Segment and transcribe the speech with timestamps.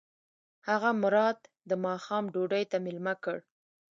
[0.67, 1.37] هغه مراد
[1.69, 3.37] د ماښام ډوډۍ ته مېلمه کړ.